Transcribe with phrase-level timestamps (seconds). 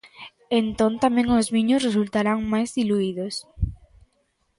[0.61, 3.35] Entón tamén os viños resultarán máis diluídos.